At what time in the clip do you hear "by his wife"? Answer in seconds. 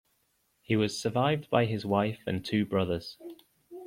1.51-2.21